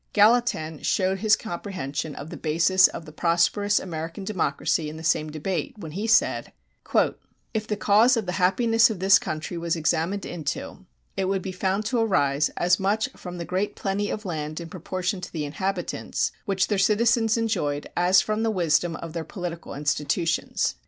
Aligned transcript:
Gallatin 0.13 0.81
showed 0.81 1.19
his 1.19 1.35
comprehension 1.35 2.15
of 2.15 2.31
the 2.31 2.35
basis 2.35 2.87
of 2.87 3.05
the 3.05 3.11
prosperous 3.11 3.79
American 3.79 4.23
democracy 4.23 4.89
in 4.89 4.97
the 4.97 5.03
same 5.03 5.29
debate 5.29 5.77
when 5.77 5.91
he 5.91 6.07
said: 6.07 6.53
If 7.53 7.67
the 7.67 7.77
cause 7.77 8.17
of 8.17 8.25
the 8.25 8.31
happiness 8.41 8.89
of 8.89 8.97
this 8.99 9.19
country 9.19 9.59
was 9.59 9.75
examined 9.75 10.25
into, 10.25 10.87
it 11.15 11.25
would 11.25 11.43
be 11.43 11.51
found 11.51 11.85
to 11.85 11.99
arise 11.99 12.49
as 12.57 12.79
much 12.79 13.09
from 13.15 13.37
the 13.37 13.45
great 13.45 13.75
plenty 13.75 14.09
of 14.09 14.25
land 14.25 14.59
in 14.59 14.69
proportion 14.69 15.21
to 15.21 15.31
the 15.31 15.45
inhabitants, 15.45 16.31
which 16.45 16.65
their 16.67 16.79
citizens 16.79 17.37
enjoyed 17.37 17.87
as 17.95 18.21
from 18.21 18.41
the 18.41 18.49
wisdom 18.49 18.95
of 18.95 19.13
their 19.13 19.23
political 19.23 19.75
institutions. 19.75 20.77